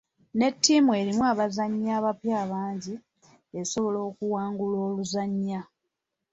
[0.37, 2.95] Ne ttiimu erimu abazannyi abapya abangi,
[3.59, 5.61] esobola okuwangula oluzannya.